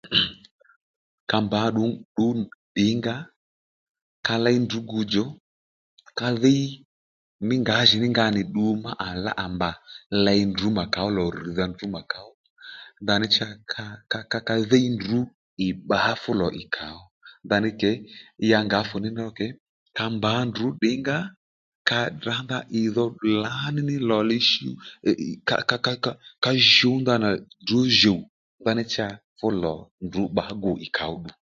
[1.29, 2.25] Ka mbǎ dǔdǔ
[2.87, 3.15] ingá
[4.25, 5.25] ka léy ndrǔ gudjò
[6.17, 6.63] ka dhíy
[7.47, 9.69] mí ngǎjìní nga nì ddu ddu má àa mbà
[10.25, 12.31] ley ndrǔ mà kàó lò rr̀dha ndrǔ mà kàó
[13.01, 13.85] ndaní cha ka
[14.31, 15.17] ka ka dhíy ndrǔ
[15.65, 17.01] ì bbǎ fú lò ì kàó
[17.45, 17.91] ndaní kě
[18.49, 19.47] ya ngǎ fu ní ní ro kě
[19.97, 21.17] ka mbǎ ndrǔ ddǐngǎ
[21.89, 23.05] ka tdrǎ nga ìdho
[23.43, 24.67] lǎní lò li shì
[25.69, 25.93] ka ka
[26.43, 27.29] ka shǔ ndanà
[27.63, 28.19] ndrǔ jùw
[28.61, 29.07] ndaní cha
[29.37, 29.75] fú lò
[30.05, 31.31] ndrǔ bbǎ gu ì kàóddù